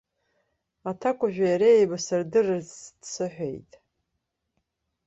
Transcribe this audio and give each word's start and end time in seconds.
Аҭакәажәи 0.89 1.47
иареи 1.49 1.77
еибасырдырырц 1.79 2.71
дсыҳәеит. 2.99 3.71